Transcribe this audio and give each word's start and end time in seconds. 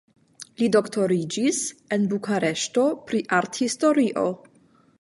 Li 0.61 0.69
doktoriĝis 0.75 1.59
en 1.97 2.07
Bukareŝto 2.15 2.87
pri 3.11 3.21
arthistorio. 3.41 4.25